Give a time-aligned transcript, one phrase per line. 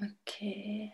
[0.00, 0.92] Okay.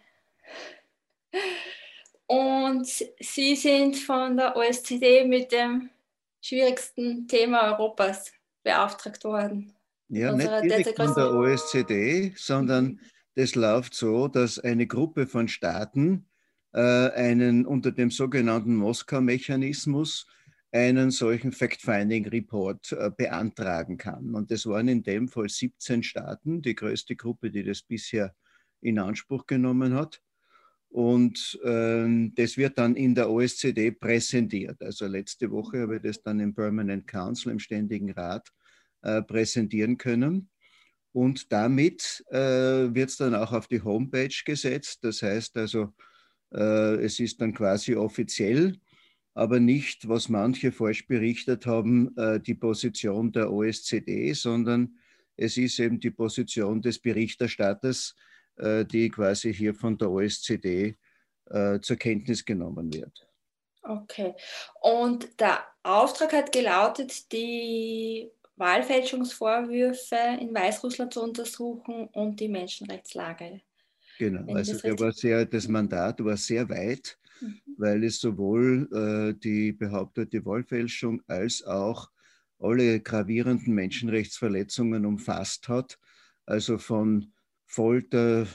[2.27, 5.91] Und Sie sind von der OSZE mit dem
[6.41, 8.33] schwierigsten Thema Europas
[8.63, 9.75] beauftragt worden.
[10.09, 13.01] Ja, nicht direkt von der OSZE, sondern
[13.35, 16.27] das läuft so, dass eine Gruppe von Staaten
[16.73, 20.27] äh, einen unter dem sogenannten Moskau-Mechanismus
[20.73, 24.35] einen solchen Fact-Finding-Report äh, beantragen kann.
[24.35, 28.35] Und das waren in dem Fall 17 Staaten, die größte Gruppe, die das bisher
[28.85, 30.21] in Anspruch genommen hat.
[30.89, 34.81] Und ähm, das wird dann in der OSZE präsentiert.
[34.81, 38.49] Also letzte Woche habe ich das dann im Permanent Council, im Ständigen Rat,
[39.03, 40.51] äh, präsentieren können.
[41.13, 45.03] Und damit äh, wird es dann auch auf die Homepage gesetzt.
[45.03, 45.93] Das heißt also,
[46.53, 48.79] äh, es ist dann quasi offiziell,
[49.35, 54.95] aber nicht, was manche falsch berichtet haben, äh, die Position der OSZE, sondern
[55.37, 58.15] es ist eben die Position des Berichterstatters,
[58.57, 60.95] die quasi hier von der OSZE
[61.51, 63.27] äh, zur Kenntnis genommen wird.
[63.83, 64.35] Okay.
[64.81, 73.61] Und der Auftrag hat gelautet, die Wahlfälschungsvorwürfe in Weißrussland zu untersuchen und die Menschenrechtslage.
[74.19, 77.61] Genau, also der war sehr, das Mandat war sehr weit, mhm.
[77.77, 82.11] weil es sowohl äh, die behauptete Wahlfälschung als auch
[82.59, 85.99] alle gravierenden Menschenrechtsverletzungen umfasst hat.
[86.47, 87.34] Also von
[87.75, 88.47] Folter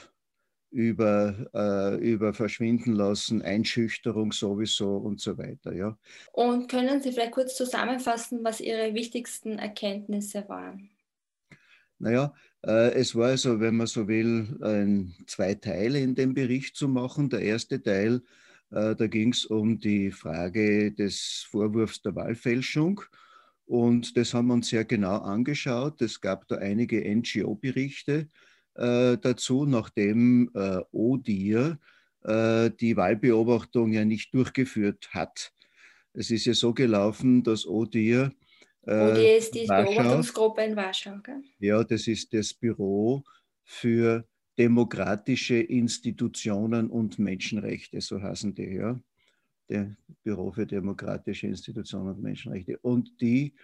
[0.70, 5.74] über, äh, über Verschwinden lassen, Einschüchterung sowieso und so weiter.
[5.74, 5.98] Ja.
[6.32, 10.90] Und können Sie vielleicht kurz zusammenfassen, was Ihre wichtigsten Erkenntnisse waren?
[11.98, 12.32] Naja,
[12.64, 16.88] äh, es war also, wenn man so will, ein, zwei Teile in dem Bericht zu
[16.88, 17.28] machen.
[17.28, 18.22] Der erste Teil,
[18.70, 23.02] äh, da ging es um die Frage des Vorwurfs der Wahlfälschung.
[23.66, 26.00] Und das haben wir uns sehr genau angeschaut.
[26.00, 28.28] Es gab da einige NGO-Berichte,
[28.80, 31.78] äh, dazu, nachdem äh, ODIR
[32.24, 35.52] äh, die Wahlbeobachtung ja nicht durchgeführt hat.
[36.12, 38.32] Es ist ja so gelaufen, dass ODIR
[38.86, 41.18] äh, ODIR ist die Warschau, Beobachtungsgruppe in Warschau.
[41.22, 41.42] Gell?
[41.58, 43.22] Ja, das ist das Büro
[43.62, 44.26] für
[44.58, 48.98] demokratische Institutionen und Menschenrechte, so heißen die, ja.
[49.68, 49.94] Der
[50.24, 52.78] Büro für demokratische Institutionen und Menschenrechte.
[52.78, 53.54] Und die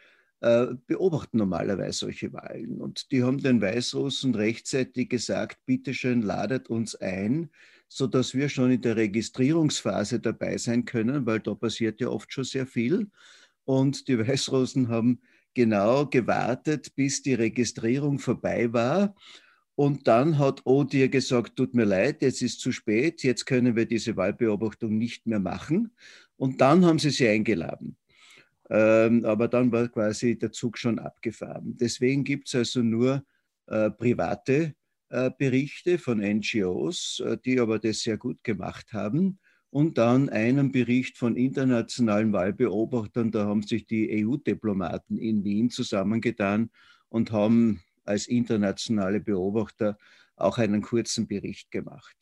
[0.41, 2.81] beobachten normalerweise solche Wahlen.
[2.81, 7.51] Und die haben den Weißrussen rechtzeitig gesagt, bitteschön ladet uns ein,
[7.89, 12.45] sodass wir schon in der Registrierungsphase dabei sein können, weil da passiert ja oft schon
[12.45, 13.11] sehr viel.
[13.65, 15.21] Und die Weißrussen haben
[15.55, 19.15] genau gewartet, bis die Registrierung vorbei war.
[19.75, 23.87] Und dann hat Odir gesagt, tut mir leid, jetzt ist zu spät, jetzt können wir
[23.87, 25.95] diese Wahlbeobachtung nicht mehr machen.
[26.37, 27.97] Und dann haben sie sie eingeladen.
[28.69, 31.77] Ähm, aber dann war quasi der Zug schon abgefahren.
[31.79, 33.25] Deswegen gibt es also nur
[33.67, 34.75] äh, private
[35.09, 39.39] äh, Berichte von NGOs, äh, die aber das sehr gut gemacht haben.
[39.71, 43.31] Und dann einen Bericht von internationalen Wahlbeobachtern.
[43.31, 46.71] Da haben sich die EU-Diplomaten in Wien zusammengetan
[47.09, 49.99] und haben als internationale Beobachter
[50.37, 52.17] auch einen kurzen Bericht gemacht.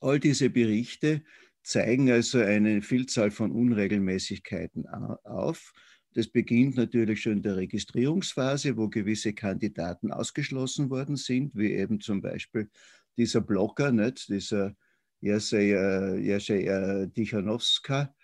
[0.00, 1.22] All diese Berichte
[1.62, 5.72] zeigen also eine Vielzahl von Unregelmäßigkeiten auf.
[6.14, 12.00] Das beginnt natürlich schon in der Registrierungsphase, wo gewisse Kandidaten ausgeschlossen worden sind, wie eben
[12.00, 12.68] zum Beispiel
[13.16, 14.28] dieser Blogger, nicht?
[14.28, 14.74] dieser
[15.20, 18.14] Jerzy, äh, äh, Tichanowska.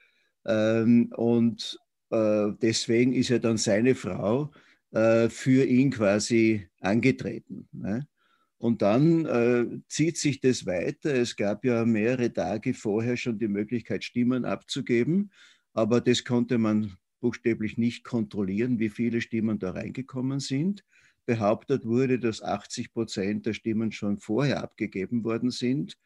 [0.44, 1.78] Ähm, und
[2.10, 4.53] äh, deswegen ist ja dann seine Frau
[4.91, 7.69] für ihn quasi angetreten.
[7.72, 8.09] Ne?
[8.58, 11.14] Und dann äh, zieht sich das weiter.
[11.14, 15.30] Es gab ja mehrere Tage vorher schon die Möglichkeit, Stimmen abzugeben,
[15.74, 20.84] aber das konnte man buchstäblich nicht kontrollieren, wie viele Stimmen da reingekommen sind.
[21.24, 25.96] Behauptet wurde, dass 80 Prozent der Stimmen schon vorher abgegeben worden sind.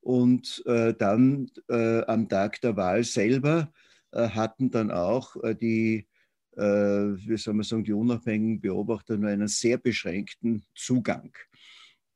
[0.00, 3.72] Und äh, dann äh, am Tag der Wahl selber
[4.12, 6.06] äh, hatten dann auch äh, die,
[6.56, 11.32] äh, wie soll man sagen, die unabhängigen Beobachter nur einen sehr beschränkten Zugang.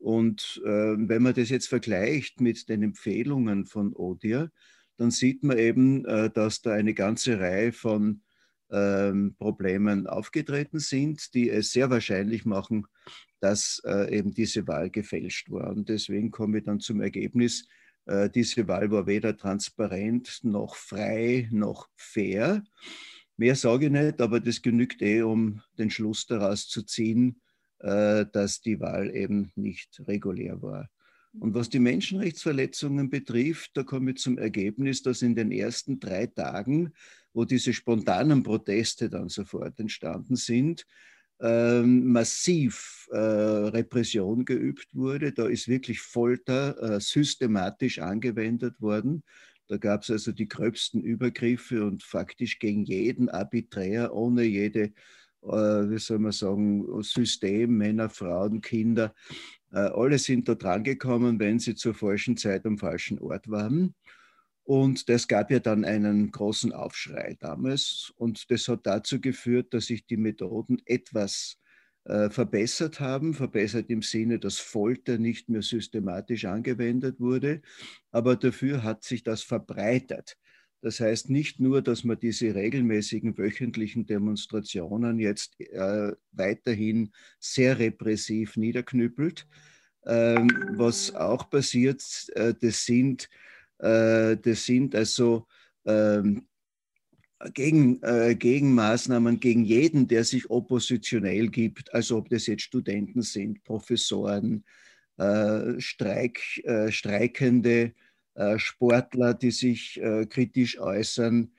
[0.02, 4.50] Und äh, wenn man das jetzt vergleicht mit den Empfehlungen von ODIR,
[4.96, 8.22] dann sieht man eben, äh, dass da eine ganze Reihe von
[8.72, 12.86] ähm, Problemen aufgetreten sind, die es sehr wahrscheinlich machen,
[13.38, 15.70] dass äh, eben diese Wahl gefälscht war.
[15.70, 17.68] Und deswegen komme ich dann zum Ergebnis,
[18.06, 22.64] äh, diese Wahl war weder transparent noch frei noch fair.
[23.36, 27.40] Mehr sage ich nicht, aber das genügt eh, um den Schluss daraus zu ziehen,
[27.82, 30.88] dass die Wahl eben nicht regulär war.
[31.38, 36.26] Und was die Menschenrechtsverletzungen betrifft, da komme ich zum Ergebnis, dass in den ersten drei
[36.26, 36.92] Tagen,
[37.32, 40.86] wo diese spontanen Proteste dann sofort entstanden sind,
[41.40, 45.32] ähm, massiv äh, Repression geübt wurde.
[45.32, 49.24] Da ist wirklich Folter äh, systematisch angewendet worden.
[49.68, 54.90] Da gab es also die gröbsten Übergriffe und faktisch gegen jeden arbiträr, ohne jede, äh,
[55.42, 59.14] wie soll man sagen, System, Männer, Frauen, Kinder.
[59.72, 63.94] Äh, alle sind da drangekommen, wenn sie zur falschen Zeit am falschen Ort waren.
[64.64, 68.12] Und das gab ja dann einen großen Aufschrei damals.
[68.16, 71.58] Und das hat dazu geführt, dass sich die Methoden etwas
[72.04, 73.34] äh, verbessert haben.
[73.34, 77.62] Verbessert im Sinne, dass Folter nicht mehr systematisch angewendet wurde.
[78.12, 80.36] Aber dafür hat sich das verbreitert.
[80.82, 88.56] Das heißt nicht nur, dass man diese regelmäßigen wöchentlichen Demonstrationen jetzt äh, weiterhin sehr repressiv
[88.56, 89.46] niederknüppelt.
[90.04, 92.02] Ähm, was auch passiert,
[92.34, 93.28] äh, das sind
[93.82, 95.46] äh, das sind also
[95.84, 96.46] ähm,
[97.54, 103.64] gegen, äh, Gegenmaßnahmen gegen jeden, der sich oppositionell gibt, also ob das jetzt Studenten sind,
[103.64, 104.64] Professoren,
[105.16, 107.94] äh, Streik, äh, Streikende,
[108.56, 111.52] Sportler, die sich äh, kritisch äußern.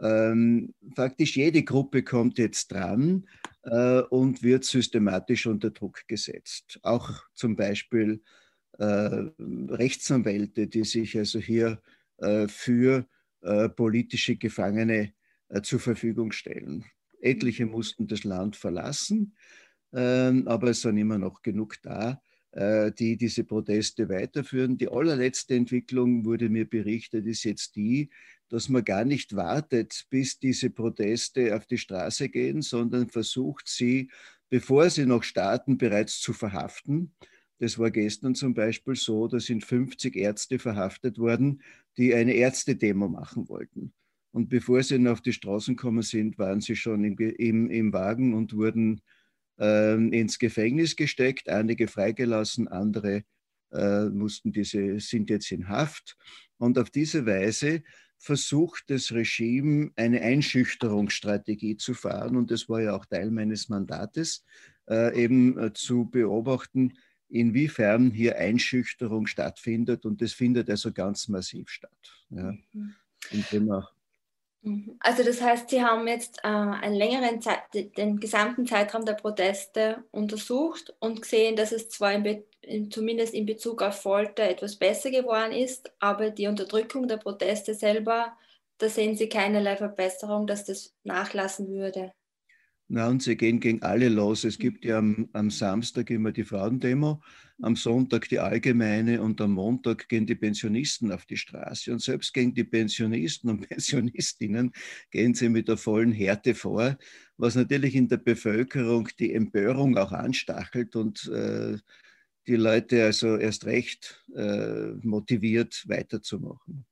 [0.00, 3.26] Ähm, faktisch jede Gruppe kommt jetzt dran
[3.62, 6.78] äh, und wird systematisch unter Druck gesetzt.
[6.82, 8.22] Auch zum Beispiel
[8.78, 11.80] äh, Rechtsanwälte, die sich also hier
[12.18, 13.06] äh, für
[13.42, 15.12] äh, politische Gefangene
[15.62, 16.84] zur Verfügung stellen.
[17.20, 19.36] Etliche mussten das Land verlassen,
[19.92, 22.20] ähm, aber es sind immer noch genug da,
[22.56, 24.78] die diese Proteste weiterführen.
[24.78, 28.10] Die allerletzte Entwicklung, wurde mir berichtet, ist jetzt die,
[28.48, 34.10] dass man gar nicht wartet, bis diese Proteste auf die Straße gehen, sondern versucht sie,
[34.48, 37.12] bevor sie noch starten, bereits zu verhaften
[37.58, 41.62] das war gestern zum Beispiel so, da sind 50 Ärzte verhaftet worden,
[41.96, 43.92] die eine Ärztedemo machen wollten.
[44.32, 48.34] Und bevor sie auf die Straßen gekommen sind, waren sie schon im, im, im Wagen
[48.34, 49.00] und wurden äh,
[49.58, 53.24] ins Gefängnis gesteckt, einige freigelassen, andere
[53.72, 56.16] äh, mussten diese, sind jetzt in Haft.
[56.58, 57.82] Und auf diese Weise
[58.18, 62.36] versucht das Regime eine Einschüchterungsstrategie zu fahren.
[62.36, 64.44] Und das war ja auch Teil meines Mandates,
[64.88, 66.94] äh, eben äh, zu beobachten,
[67.28, 70.04] inwiefern hier Einschüchterung stattfindet.
[70.06, 72.26] Und das findet also ganz massiv statt.
[72.30, 72.52] Ja.
[72.72, 72.94] Mhm.
[73.32, 73.95] mhm.
[74.98, 80.04] Also das heißt, Sie haben jetzt äh, einen längeren Zeit, den gesamten Zeitraum der Proteste
[80.10, 82.24] untersucht und gesehen, dass es zwar in
[82.66, 87.74] in, zumindest in Bezug auf Folter etwas besser geworden ist, aber die Unterdrückung der Proteste
[87.74, 88.36] selber,
[88.78, 92.12] da sehen Sie keinerlei Verbesserung, dass das nachlassen würde.
[92.88, 94.44] Na, und sie gehen gegen alle los.
[94.44, 97.20] Es gibt ja am, am, Samstag immer die Frauendemo,
[97.60, 101.90] am Sonntag die allgemeine und am Montag gehen die Pensionisten auf die Straße.
[101.92, 104.72] Und selbst gegen die Pensionisten und Pensionistinnen
[105.10, 106.96] gehen sie mit der vollen Härte vor,
[107.36, 111.76] was natürlich in der Bevölkerung die Empörung auch anstachelt und äh,
[112.46, 116.86] die Leute also erst recht äh, motiviert weiterzumachen.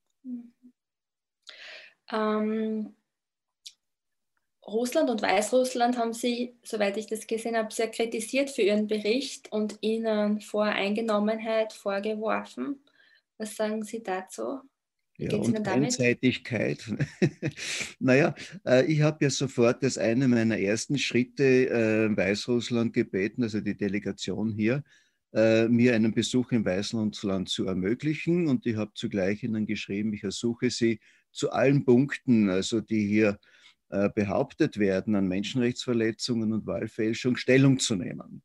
[2.10, 2.94] Ähm
[4.66, 9.52] Russland und Weißrussland haben Sie, soweit ich das gesehen habe, sehr kritisiert für Ihren Bericht
[9.52, 12.80] und Ihnen Voreingenommenheit vorgeworfen.
[13.36, 14.60] Was sagen Sie dazu?
[15.16, 16.82] Ja, und Einseitigkeit.
[18.00, 18.34] naja,
[18.66, 23.76] äh, ich habe ja sofort als einen meiner ersten Schritte äh, Weißrussland gebeten, also die
[23.76, 24.82] Delegation hier,
[25.32, 28.48] äh, mir einen Besuch im Weißrussland zu ermöglichen.
[28.48, 30.98] Und ich habe zugleich ihnen geschrieben, ich ersuche sie
[31.30, 33.38] zu allen Punkten, also die hier
[34.14, 38.42] behauptet werden, an Menschenrechtsverletzungen und Wahlfälschung Stellung zu nehmen.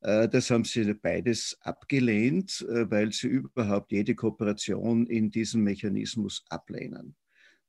[0.00, 6.44] Äh, das haben sie beides abgelehnt, äh, weil sie überhaupt jede Kooperation in diesem Mechanismus
[6.48, 7.16] ablehnen.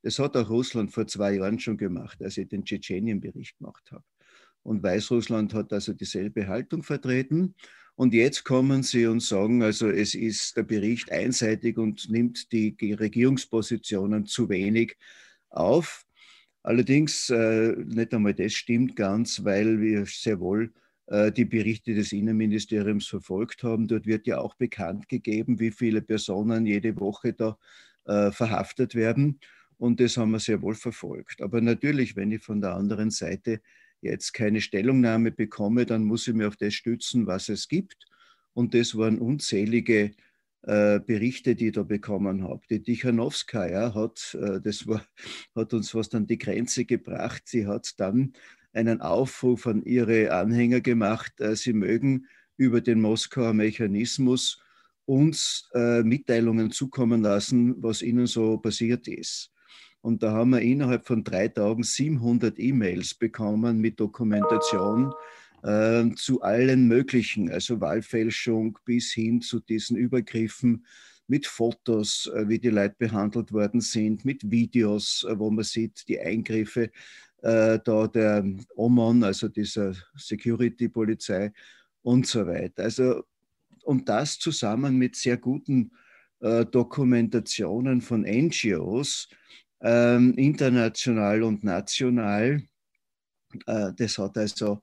[0.03, 4.03] Das hat auch Russland vor zwei Jahren schon gemacht, als ich den Tschetschenien-Bericht gemacht habe.
[4.63, 7.55] Und Weißrussland hat also dieselbe Haltung vertreten.
[7.95, 12.75] Und jetzt kommen sie und sagen, also es ist der Bericht einseitig und nimmt die
[12.93, 14.97] Regierungspositionen zu wenig
[15.49, 16.05] auf.
[16.67, 20.73] Allerdings, äh, nicht einmal das stimmt ganz, weil wir sehr wohl
[21.05, 23.87] äh, die Berichte des Innenministeriums verfolgt haben.
[23.87, 27.57] Dort wird ja auch bekannt gegeben, wie viele Personen jede Woche da
[28.03, 29.39] äh, verhaftet werden.
[29.77, 31.41] Und das haben wir sehr wohl verfolgt.
[31.41, 33.61] Aber natürlich, wenn ich von der anderen Seite
[34.01, 38.07] jetzt keine Stellungnahme bekomme, dann muss ich mir auf das stützen, was es gibt.
[38.53, 40.11] Und das waren unzählige
[40.63, 42.61] äh, Berichte, die ich da bekommen habe.
[42.69, 45.05] Die Tichanowskaja hat, äh, das war,
[45.55, 47.43] hat uns fast an die Grenze gebracht.
[47.45, 48.33] Sie hat dann
[48.73, 54.61] einen Aufruf an ihre Anhänger gemacht, äh, sie mögen über den Moskauer Mechanismus
[55.05, 59.53] uns Mitteilungen zukommen lassen, was ihnen so passiert ist.
[60.01, 65.13] Und da haben wir innerhalb von drei Tagen 700 E-Mails bekommen mit Dokumentation,
[65.63, 70.85] äh, zu allen möglichen, also Wahlfälschung bis hin zu diesen Übergriffen
[71.27, 76.07] mit Fotos, äh, wie die Leute behandelt worden sind, mit Videos, äh, wo man sieht,
[76.07, 76.89] die Eingriffe
[77.41, 78.45] äh, da der
[78.75, 81.51] Oman, also dieser Security-Polizei
[82.01, 82.83] und so weiter.
[82.83, 83.23] Also
[83.83, 85.91] und das zusammen mit sehr guten
[86.39, 89.27] Dokumentationen von NGOs,
[89.81, 92.61] äh, international und national,
[93.65, 94.81] das hat also,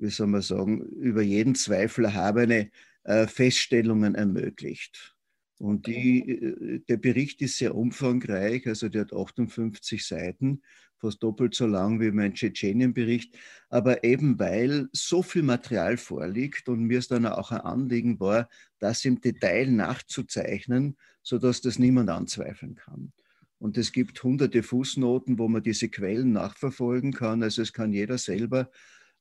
[0.00, 2.70] wie soll man sagen, über jeden Zweifel erhabene
[3.04, 5.14] äh, Feststellungen ermöglicht.
[5.58, 10.62] Und die, äh, der Bericht ist sehr umfangreich, also der hat 58 Seiten,
[10.96, 13.36] fast doppelt so lang wie mein Tschetschenien-Bericht.
[13.68, 18.48] Aber eben weil so viel Material vorliegt und mir es dann auch ein Anliegen war,
[18.78, 23.12] das im Detail nachzuzeichnen, sodass das niemand anzweifeln kann.
[23.58, 27.42] Und es gibt hunderte Fußnoten, wo man diese Quellen nachverfolgen kann.
[27.42, 28.70] Also es kann jeder selber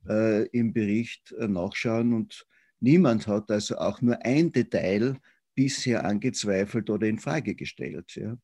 [0.08, 2.46] äh, im Bericht äh, nachschauen und
[2.79, 5.18] niemand hat also auch nur ein Detail
[5.56, 8.15] bisher angezweifelt oder in Frage gestellt.
[8.15, 8.38] Ja.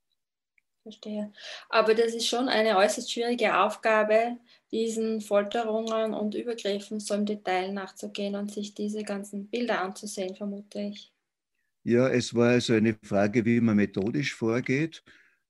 [0.84, 1.32] Verstehe.
[1.70, 4.38] Aber das ist schon eine äußerst schwierige Aufgabe,
[4.72, 10.82] diesen Folterungen und Übergriffen so im Detail nachzugehen und sich diese ganzen Bilder anzusehen, vermute
[10.82, 11.12] ich.
[11.84, 15.04] Ja, es war also eine Frage, wie man methodisch vorgeht.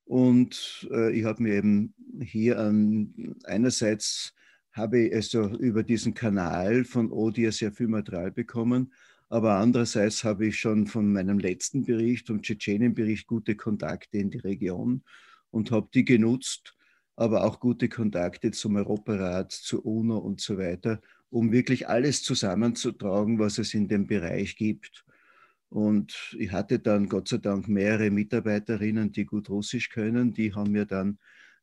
[0.05, 4.33] Und äh, ich habe mir eben hier ähm, einerseits
[4.75, 8.93] habe ich also über diesen Kanal von ODIA sehr viel Material bekommen,
[9.29, 14.37] aber andererseits habe ich schon von meinem letzten Bericht, vom Tschetschenien-Bericht, gute Kontakte in die
[14.39, 15.03] Region
[15.49, 16.75] und habe die genutzt,
[17.15, 23.39] aber auch gute Kontakte zum Europarat, zur UNO und so weiter, um wirklich alles zusammenzutragen,
[23.39, 25.05] was es in dem Bereich gibt.
[25.69, 30.33] Und ich hatte dann Gott sei Dank mehrere Mitarbeiterinnen, die gut Russisch können.
[30.33, 31.17] Die haben mir dann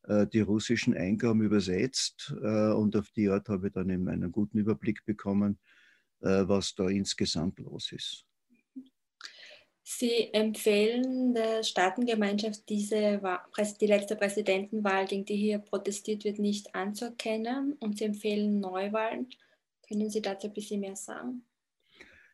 [0.05, 4.59] die russischen Eingaben übersetzt äh, und auf die Art habe ich dann eben einen guten
[4.59, 5.59] Überblick bekommen,
[6.21, 8.27] äh, was da insgesamt los ist.
[9.85, 13.21] Sie empfehlen der Staatengemeinschaft, diese,
[13.81, 19.29] die letzte Präsidentenwahl, gegen die hier protestiert wird, nicht anzuerkennen und Sie empfehlen Neuwahlen.
[19.89, 21.45] Können Sie dazu ein bisschen mehr sagen?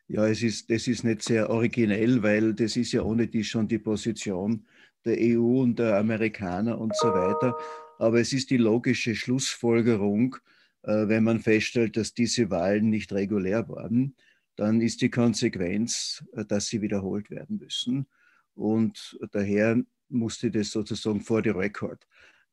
[0.07, 3.67] Ja, es ist, das ist nicht sehr originell, weil das ist ja ohne die schon
[3.67, 4.65] die Position
[5.05, 7.55] der EU und der Amerikaner und so weiter.
[7.97, 10.35] Aber es ist die logische Schlussfolgerung,
[10.83, 14.15] äh, wenn man feststellt, dass diese Wahlen nicht regulär waren,
[14.55, 18.07] dann ist die Konsequenz, äh, dass sie wiederholt werden müssen.
[18.55, 22.05] Und daher musste das sozusagen vor the record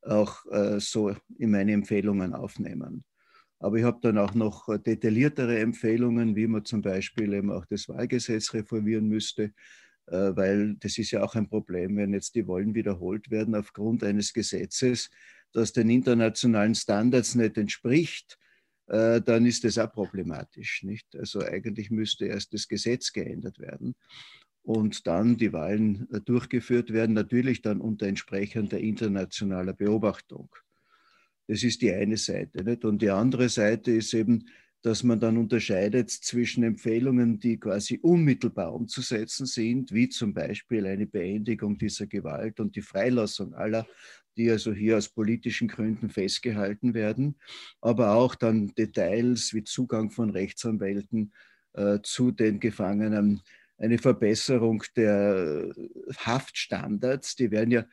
[0.02, 3.04] auch äh, so in meine Empfehlungen aufnehmen.
[3.58, 7.88] Aber ich habe dann auch noch detailliertere Empfehlungen, wie man zum Beispiel eben auch das
[7.88, 9.52] Wahlgesetz reformieren müsste,
[10.06, 14.32] weil das ist ja auch ein Problem, wenn jetzt die Wahlen wiederholt werden aufgrund eines
[14.32, 15.10] Gesetzes,
[15.52, 18.38] das den internationalen Standards nicht entspricht,
[18.88, 20.82] äh, dann ist das auch problematisch.
[20.82, 21.16] Nicht?
[21.16, 23.94] Also eigentlich müsste erst das Gesetz geändert werden
[24.62, 30.54] und dann die Wahlen äh, durchgeführt werden, natürlich dann unter entsprechender internationaler Beobachtung.
[31.48, 32.64] Das ist die eine Seite.
[32.64, 32.84] Nicht?
[32.84, 34.46] Und die andere Seite ist eben,
[34.82, 41.06] dass man dann unterscheidet zwischen Empfehlungen, die quasi unmittelbar umzusetzen sind, wie zum Beispiel eine
[41.06, 43.86] Beendigung dieser Gewalt und die Freilassung aller
[44.36, 47.36] die also hier aus politischen Gründen festgehalten werden,
[47.80, 51.32] aber auch dann Details wie Zugang von Rechtsanwälten
[51.72, 53.42] äh, zu den Gefangenen,
[53.78, 55.70] eine Verbesserung der
[56.16, 57.84] Haftstandards, die werden ja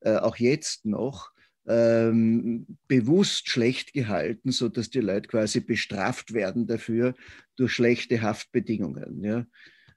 [0.00, 1.32] äh, auch jetzt noch
[1.68, 7.14] ähm, bewusst schlecht gehalten, sodass die Leute quasi bestraft werden dafür
[7.56, 9.22] durch schlechte Haftbedingungen.
[9.22, 9.46] Ja.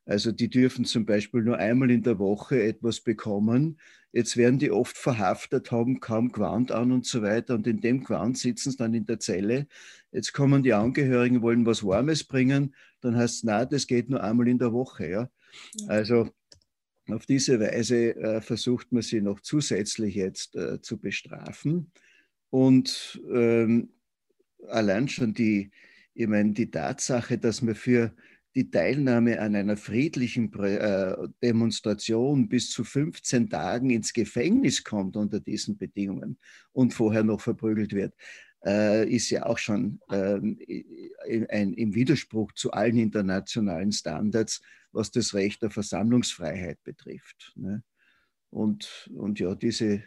[0.06, 3.78] Also die dürfen zum Beispiel nur einmal in der Woche etwas bekommen,
[4.14, 7.56] Jetzt werden die oft verhaftet, haben kaum Quant an und so weiter.
[7.56, 9.68] Und in dem Quant sitzen sie dann in der Zelle.
[10.12, 12.76] Jetzt kommen die Angehörigen, wollen was Warmes bringen.
[13.00, 15.10] Dann heißt es, na, das geht nur einmal in der Woche.
[15.10, 15.30] Ja?
[15.88, 16.30] Also
[17.10, 21.92] auf diese Weise äh, versucht man sie noch zusätzlich jetzt äh, zu bestrafen.
[22.50, 23.90] Und ähm,
[24.68, 25.72] allein schon die,
[26.14, 28.14] ich meine, die Tatsache, dass man für
[28.56, 35.40] die Teilnahme an einer friedlichen äh, Demonstration bis zu 15 Tagen ins Gefängnis kommt unter
[35.40, 36.38] diesen Bedingungen
[36.74, 38.14] und vorher noch verprügelt wird,
[38.66, 40.60] äh, ist ja auch schon ähm,
[41.50, 47.54] ein, im Widerspruch zu allen internationalen Standards, was das Recht der Versammlungsfreiheit betrifft.
[47.56, 47.84] Ne?
[48.50, 50.04] Und, und ja, diese,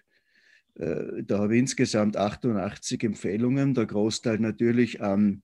[0.74, 5.42] äh, da habe ich insgesamt 88 Empfehlungen, der Großteil natürlich an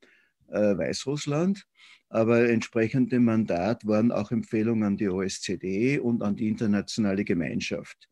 [0.52, 1.64] Weißrussland
[2.10, 8.08] aber entsprechend dem Mandat waren auch Empfehlungen an die OSZE und an die internationale Gemeinschaft.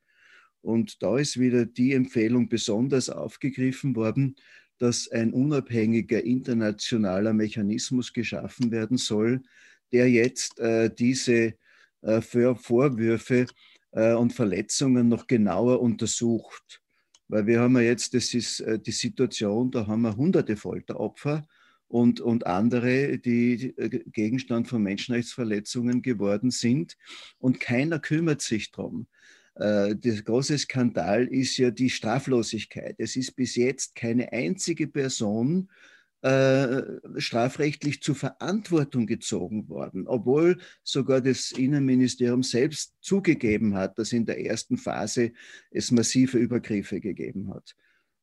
[0.60, 4.36] Und da ist wieder die Empfehlung besonders aufgegriffen worden,
[4.78, 9.42] dass ein unabhängiger internationaler Mechanismus geschaffen werden soll,
[9.92, 11.54] der jetzt äh, diese
[12.02, 13.46] äh, Vorwürfe
[13.92, 16.82] äh, und Verletzungen noch genauer untersucht.
[17.28, 21.46] Weil wir haben ja jetzt, das ist äh, die Situation, da haben wir hunderte Folteropfer
[21.88, 26.96] und, und andere, die äh, Gegenstand von Menschenrechtsverletzungen geworden sind.
[27.38, 29.06] Und keiner kümmert sich darum.
[29.58, 32.94] Äh, der große Skandal ist ja die Straflosigkeit.
[32.98, 35.68] Es ist bis jetzt keine einzige Person
[36.22, 36.82] äh,
[37.16, 44.44] strafrechtlich zur Verantwortung gezogen worden, obwohl sogar das Innenministerium selbst zugegeben hat, dass in der
[44.44, 45.32] ersten Phase
[45.70, 47.76] es massive Übergriffe gegeben hat.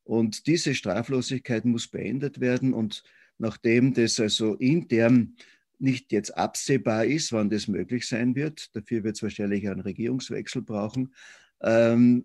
[0.04, 2.72] Und diese Straflosigkeit muss beendet werden.
[2.72, 3.02] Und
[3.38, 5.36] nachdem das also intern
[5.78, 8.74] nicht jetzt absehbar ist, wann das möglich sein wird.
[8.74, 11.14] Dafür wird es wahrscheinlich einen Regierungswechsel brauchen.
[11.62, 12.24] Ähm,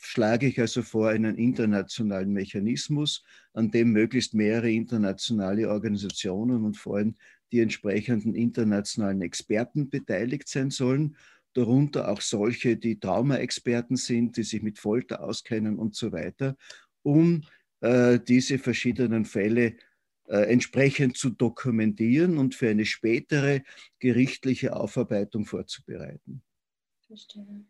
[0.00, 6.96] schlage ich also vor einen internationalen Mechanismus, an dem möglichst mehrere internationale Organisationen und vor
[6.96, 7.14] allem
[7.52, 11.16] die entsprechenden internationalen Experten beteiligt sein sollen,
[11.54, 16.56] darunter auch solche, die Traumaexperten sind, die sich mit Folter auskennen und so weiter,
[17.02, 17.42] um
[17.80, 19.74] äh, diese verschiedenen Fälle äh,
[20.34, 23.62] entsprechend zu dokumentieren und für eine spätere
[23.98, 26.42] gerichtliche Aufarbeitung vorzubereiten.
[27.06, 27.64] Verstehe.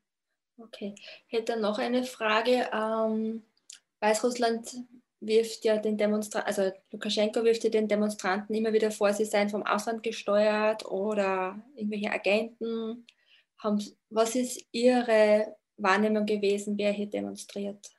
[0.59, 0.95] Okay.
[1.29, 2.69] Ich hätte noch eine Frage.
[2.73, 3.43] Ähm,
[4.01, 4.77] Weißrussland
[5.21, 9.49] wirft ja den Demonstranten, also Lukaschenko wirft ja den Demonstranten immer wieder vor, sie seien
[9.49, 13.07] vom Ausland gesteuert oder irgendwelche Agenten.
[14.11, 17.98] Was ist Ihre Wahrnehmung gewesen, wer hier demonstriert?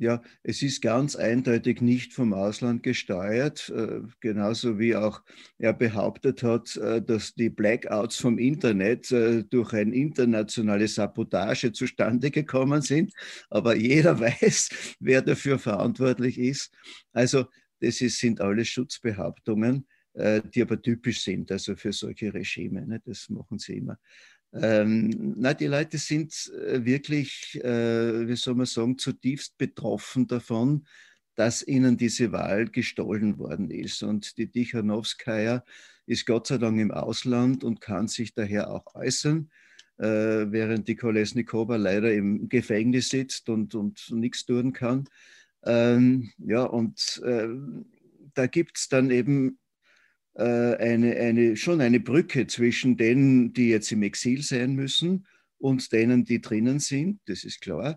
[0.00, 5.20] Ja, es ist ganz eindeutig nicht vom Ausland gesteuert, äh, genauso wie auch
[5.58, 12.30] er behauptet hat, äh, dass die Blackouts vom Internet äh, durch eine internationale Sabotage zustande
[12.30, 13.12] gekommen sind.
[13.50, 16.72] Aber jeder weiß, wer dafür verantwortlich ist.
[17.12, 17.44] Also
[17.80, 19.86] das ist, sind alles Schutzbehauptungen,
[20.54, 22.84] die aber typisch sind, also für solche Regime.
[22.84, 23.00] Ne?
[23.06, 23.96] Das machen sie immer.
[24.52, 30.86] Ähm, na, die Leute sind äh, wirklich, äh, wie soll man sagen, zutiefst betroffen davon,
[31.36, 34.02] dass ihnen diese Wahl gestohlen worden ist.
[34.02, 35.64] Und die Tichanowskaja
[36.06, 39.50] ist Gott sei Dank im Ausland und kann sich daher auch äußern,
[39.98, 40.04] äh,
[40.50, 45.04] während die Kolesnikova leider im Gefängnis sitzt und, und nichts tun kann.
[45.64, 47.48] Ähm, ja, und äh,
[48.34, 49.59] da gibt es dann eben
[50.42, 55.26] eine, eine, schon eine Brücke zwischen denen, die jetzt im Exil sein müssen
[55.58, 57.96] und denen, die drinnen sind, das ist klar.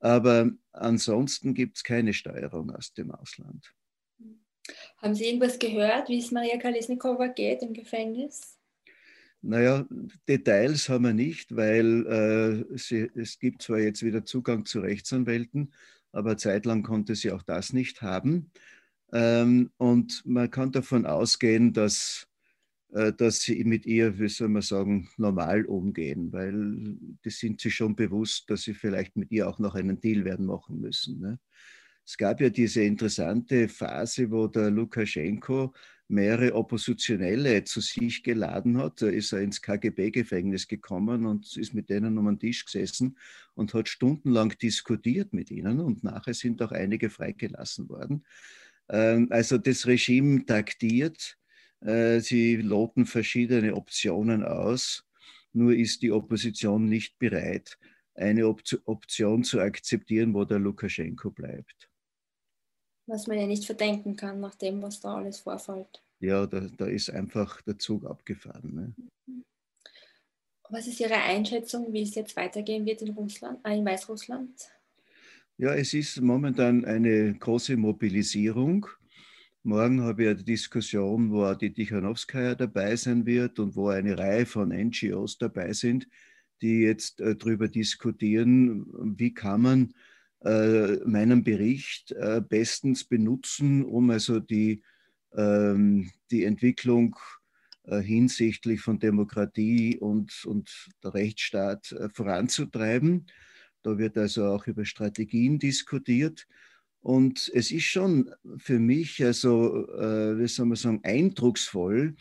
[0.00, 3.72] Aber ansonsten gibt es keine Steuerung aus dem Ausland.
[4.98, 8.58] Haben Sie irgendwas gehört, wie es Maria Kalesnikova geht im Gefängnis?
[9.42, 9.86] Naja,
[10.28, 12.06] Details haben wir nicht, weil
[12.70, 15.72] äh, sie, es gibt zwar jetzt wieder Zugang zu Rechtsanwälten,
[16.12, 18.52] aber zeitlang konnte sie auch das nicht haben.
[19.12, 22.26] Ähm, und man kann davon ausgehen, dass,
[22.92, 27.74] äh, dass sie mit ihr, wie soll man sagen, normal umgehen, weil die sind sich
[27.74, 31.20] schon bewusst, dass sie vielleicht mit ihr auch noch einen Deal werden machen müssen.
[31.20, 31.38] Ne?
[32.04, 35.72] Es gab ja diese interessante Phase, wo der Lukaschenko
[36.08, 39.00] mehrere Oppositionelle zu sich geladen hat.
[39.00, 43.16] Da ist er ins KGB-Gefängnis gekommen und ist mit denen um den Tisch gesessen
[43.54, 48.24] und hat stundenlang diskutiert mit ihnen und nachher sind auch einige freigelassen worden.
[48.88, 51.38] Ähm, also das Regime taktiert,
[51.80, 55.04] äh, sie loten verschiedene Optionen aus,
[55.52, 57.78] nur ist die Opposition nicht bereit,
[58.14, 61.88] eine Option zu akzeptieren, wo der Lukaschenko bleibt.
[63.06, 66.02] Was man ja nicht verdenken kann, nach dem, was da alles vorfällt.
[66.20, 68.74] Ja, da, da ist einfach der Zug abgefahren.
[69.26, 69.44] Ne?
[70.70, 74.70] Was ist Ihre Einschätzung, wie es jetzt weitergehen wird in Russland, äh, in Weißrussland?
[75.62, 78.84] Ja, es ist momentan eine große Mobilisierung.
[79.62, 84.18] Morgen habe ich eine Diskussion, wo auch die Tichanowskaja dabei sein wird und wo eine
[84.18, 86.08] Reihe von NGOs dabei sind,
[86.62, 89.94] die jetzt äh, darüber diskutieren, wie kann man
[90.44, 94.82] äh, meinen Bericht äh, bestens benutzen, um also die,
[95.32, 97.14] ähm, die Entwicklung
[97.84, 103.26] äh, hinsichtlich von Demokratie und, und der Rechtsstaat äh, voranzutreiben.
[103.82, 106.46] Da wird also auch über Strategien diskutiert.
[107.00, 112.14] Und es ist schon für mich, also, äh, wie soll man sagen, eindrucksvoll,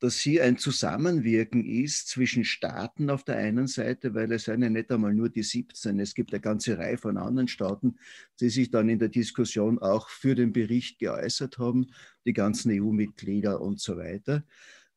[0.00, 4.70] dass hier ein Zusammenwirken ist zwischen Staaten auf der einen Seite, weil es sind ja
[4.70, 7.96] nicht einmal nur die 17, es gibt eine ganze Reihe von anderen Staaten,
[8.40, 11.88] die sich dann in der Diskussion auch für den Bericht geäußert haben,
[12.24, 14.44] die ganzen EU-Mitglieder und so weiter.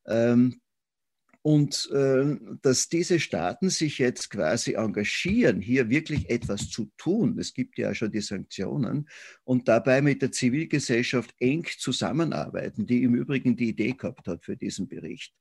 [0.05, 0.61] Ähm,
[1.43, 7.53] Und äh, dass diese Staaten sich jetzt quasi engagieren, hier wirklich etwas zu tun, es
[7.53, 9.09] gibt ja schon die Sanktionen,
[9.43, 14.55] und dabei mit der Zivilgesellschaft eng zusammenarbeiten, die im Übrigen die Idee gehabt hat für
[14.55, 15.33] diesen Bericht.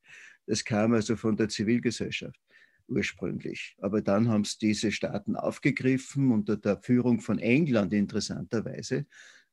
[0.46, 2.40] Das kam also von der Zivilgesellschaft
[2.88, 3.76] ursprünglich.
[3.78, 9.06] Aber dann haben es diese Staaten aufgegriffen unter der Führung von England interessanterweise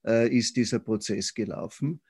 [0.06, 2.02] äh, ist dieser Prozess gelaufen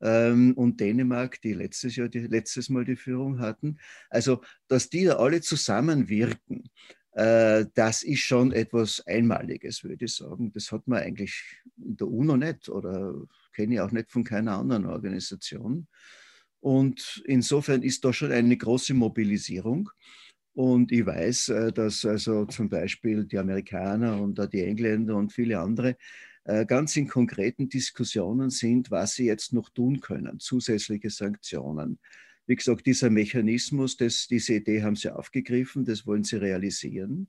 [0.00, 3.78] ähm, und Dänemark, die letztes Jahr, die letztes Mal die Führung hatten.
[4.08, 6.70] Also, dass die da alle zusammenwirken,
[7.12, 10.52] äh, das ist schon etwas Einmaliges, würde ich sagen.
[10.52, 11.42] Das hat man eigentlich
[11.76, 13.14] in der UNO nicht oder
[13.52, 15.86] kenne ich auch nicht von keiner anderen Organisation.
[16.60, 19.90] Und insofern ist da schon eine große Mobilisierung.
[20.52, 25.58] Und ich weiß, äh, dass also zum Beispiel die Amerikaner und die Engländer und viele
[25.58, 25.96] andere
[26.44, 31.98] ganz in konkreten Diskussionen sind, was sie jetzt noch tun können, zusätzliche Sanktionen.
[32.46, 37.28] Wie gesagt, dieser Mechanismus, das, diese Idee haben sie aufgegriffen, das wollen sie realisieren.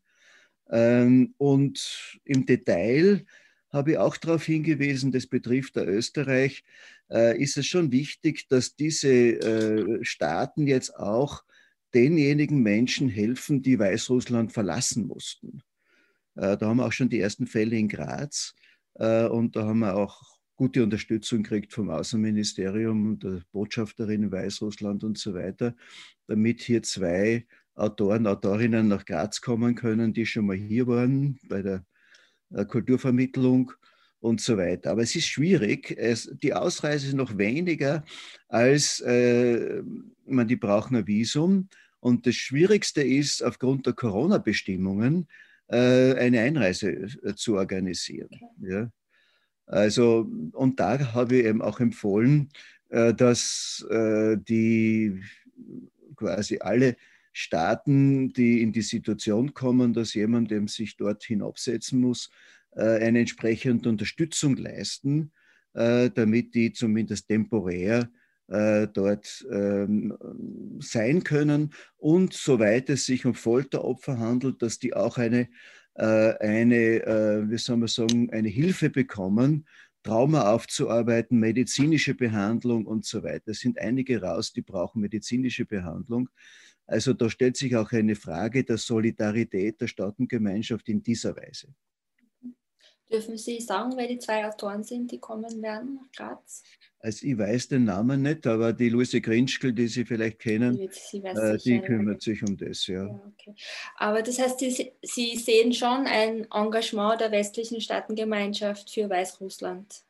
[0.71, 3.25] Ähm, und im Detail
[3.69, 6.63] habe ich auch darauf hingewiesen, das betrifft der Österreich,
[7.11, 11.43] äh, ist es schon wichtig, dass diese äh, Staaten jetzt auch
[11.93, 15.61] denjenigen Menschen helfen, die Weißrussland verlassen mussten.
[16.33, 18.55] Da haben wir auch schon die ersten Fälle in Graz.
[18.95, 20.21] Äh, und da haben wir auch
[20.55, 25.75] gute Unterstützung gekriegt vom Außenministerium und der Botschafterin in Weißrussland und so weiter,
[26.27, 31.61] damit hier zwei Autoren, Autorinnen nach Graz kommen können, die schon mal hier waren bei
[31.61, 31.85] der
[32.51, 33.71] äh, Kulturvermittlung
[34.19, 34.91] und so weiter.
[34.91, 35.95] Aber es ist schwierig.
[35.97, 38.03] Es, die Ausreise ist noch weniger
[38.47, 39.81] als, äh,
[40.25, 41.69] man, die brauchen ein Visum.
[41.99, 45.27] Und das Schwierigste ist, aufgrund der Corona-Bestimmungen,
[45.73, 48.29] eine Einreise äh, zu organisieren.
[48.61, 48.91] Ja.
[49.65, 52.49] Also, und da habe ich eben auch empfohlen,
[52.89, 55.21] äh, dass die
[56.15, 56.97] quasi alle
[57.31, 62.29] Staaten, die in die Situation kommen, dass jemand dem sich dorthin absetzen muss,
[62.73, 65.31] eine entsprechende Unterstützung leisten,
[65.73, 68.09] damit die zumindest temporär
[68.51, 70.17] äh, dort ähm,
[70.81, 75.47] sein können und soweit es sich um Folteropfer handelt, dass die auch eine,
[75.95, 79.65] äh, eine äh, wie soll man sagen, eine Hilfe bekommen,
[80.03, 83.51] Trauma aufzuarbeiten, medizinische Behandlung und so weiter.
[83.51, 86.27] Es sind einige raus, die brauchen medizinische Behandlung.
[86.87, 91.67] Also da stellt sich auch eine Frage der Solidarität der Staatengemeinschaft in dieser Weise.
[93.11, 96.63] Dürfen Sie sagen, wer die zwei Autoren sind, die kommen werden nach Graz?
[96.99, 101.17] Also ich weiß den Namen nicht, aber die Luise Grinschkel, die Sie vielleicht kennen, die,
[101.23, 103.07] äh, die kümmert sich um das, ja.
[103.07, 103.55] ja okay.
[103.97, 110.03] Aber das heißt, Sie, Sie sehen schon ein Engagement der westlichen Staatengemeinschaft für Weißrussland?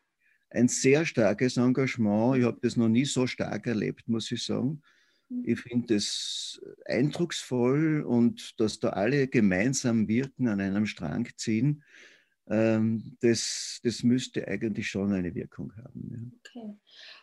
[0.50, 2.38] Ein sehr starkes Engagement.
[2.38, 4.82] Ich habe das noch nie so stark erlebt, muss ich sagen.
[5.30, 5.44] Mhm.
[5.46, 11.84] Ich finde es eindrucksvoll und dass da alle gemeinsam wirken, an einem Strang ziehen
[13.22, 16.10] das, das müsste eigentlich schon eine Wirkung haben.
[16.12, 16.62] Ja.
[16.62, 16.76] Okay.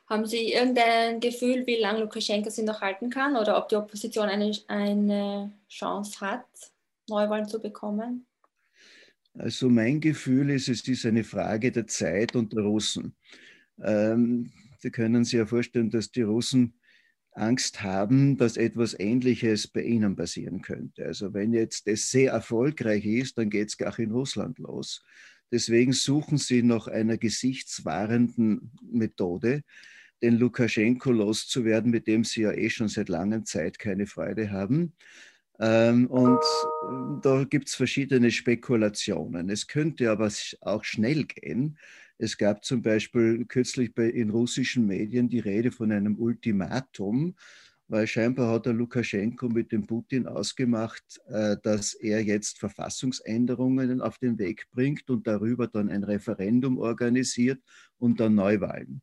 [0.06, 4.28] Haben Sie irgendein Gefühl, wie lange Lukaschenko sie noch halten kann oder ob die Opposition
[4.28, 6.46] eine, eine Chance hat,
[7.08, 8.26] Neuwahlen zu bekommen?
[9.34, 13.14] Also mein Gefühl ist, es ist eine Frage der Zeit und der Russen.
[13.82, 16.77] Ähm, Sie können sich ja vorstellen, dass die Russen
[17.38, 21.06] Angst haben, dass etwas Ähnliches bei ihnen passieren könnte.
[21.06, 25.02] Also wenn jetzt das sehr erfolgreich ist, dann geht es gar in Russland los.
[25.50, 29.62] Deswegen suchen sie nach einer gesichtswahrenden Methode,
[30.20, 34.92] den Lukaschenko loszuwerden, mit dem sie ja eh schon seit langer Zeit keine Freude haben.
[35.60, 36.40] Ähm, und
[37.22, 39.50] da gibt es verschiedene Spekulationen.
[39.50, 41.78] Es könnte aber auch schnell gehen.
[42.18, 47.36] Es gab zum Beispiel kürzlich bei, in russischen Medien die Rede von einem Ultimatum,
[47.86, 54.18] weil scheinbar hat der Lukaschenko mit dem Putin ausgemacht, äh, dass er jetzt Verfassungsänderungen auf
[54.18, 57.62] den Weg bringt und darüber dann ein Referendum organisiert
[57.98, 59.00] und dann Neuwahlen.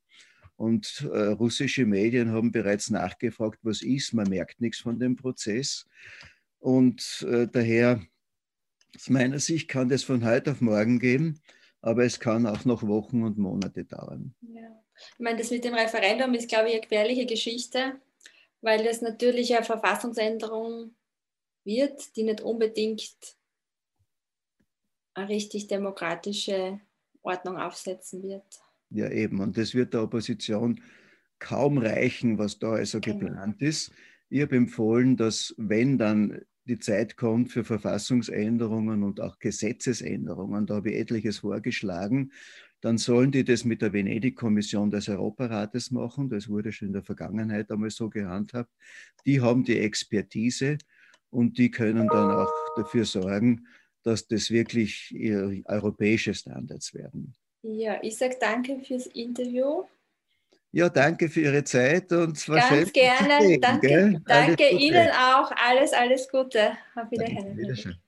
[0.58, 4.14] Und äh, russische Medien haben bereits nachgefragt, was ist.
[4.14, 5.86] Man merkt nichts von dem Prozess.
[6.60, 8.02] Und äh, daher,
[8.96, 11.40] aus meiner Sicht, kann das von heute auf morgen gehen
[11.86, 14.34] aber es kann auch noch Wochen und Monate dauern.
[14.42, 14.84] Ja.
[14.98, 18.02] Ich meine, das mit dem Referendum ist, glaube ich, eine gefährliche Geschichte,
[18.62, 20.96] weil das natürlich eine Verfassungsänderung
[21.64, 23.16] wird, die nicht unbedingt
[25.14, 26.80] eine richtig demokratische
[27.22, 28.46] Ordnung aufsetzen wird.
[28.90, 29.40] Ja, eben.
[29.40, 30.82] Und das wird der Opposition
[31.38, 33.20] kaum reichen, was da also genau.
[33.20, 33.92] geplant ist.
[34.30, 40.66] Ich habe empfohlen, dass wenn dann die Zeit kommt für Verfassungsänderungen und auch Gesetzesänderungen.
[40.66, 42.32] Da habe ich etliches vorgeschlagen,
[42.82, 46.30] dann sollen die das mit der Venedig-Kommission des Europarates machen.
[46.30, 48.72] Das wurde schon in der Vergangenheit einmal so gehandhabt.
[49.26, 50.78] Die haben die Expertise
[51.30, 53.68] und die können dann auch dafür sorgen,
[54.04, 55.16] dass das wirklich
[55.66, 57.34] europäische Standards werden.
[57.64, 59.86] Ja, ich sage danke fürs Interview.
[60.76, 63.42] Ja, danke für Ihre Zeit und es war Ganz gerne.
[63.42, 65.50] Sehen, danke, danke Ihnen auch.
[65.56, 66.74] Alles, alles Gute.
[66.96, 67.56] Auf Wiedersehen.
[67.56, 68.05] Wiedersehen.